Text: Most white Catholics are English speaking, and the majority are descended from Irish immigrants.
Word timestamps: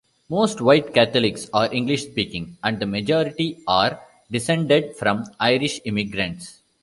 Most 0.29 0.61
white 0.61 0.95
Catholics 0.95 1.47
are 1.53 1.71
English 1.71 2.05
speaking, 2.07 2.57
and 2.63 2.79
the 2.79 2.87
majority 2.87 3.59
are 3.67 4.01
descended 4.31 4.95
from 4.95 5.25
Irish 5.39 5.79
immigrants. 5.85 6.59